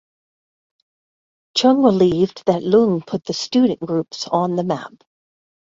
Chung 1.55 1.83
believed 1.83 2.41
that 2.47 2.63
Leung 2.63 3.05
put 3.05 3.23
the 3.25 3.33
student 3.35 3.81
groups 3.81 4.27
on 4.27 4.55
the 4.55 4.63
map. 4.63 5.03